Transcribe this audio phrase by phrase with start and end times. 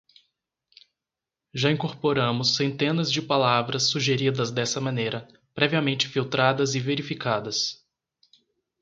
[1.53, 7.85] Já incorporamos centenas de palavras sugeridas dessa maneira, previamente filtradas e verificadas.